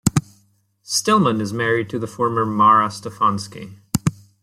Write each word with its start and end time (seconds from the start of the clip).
Stillman 0.81 1.39
is 1.39 1.53
married 1.53 1.87
to 1.91 1.99
the 1.99 2.07
former 2.07 2.43
Mara 2.43 2.87
Stefanski. 2.87 3.75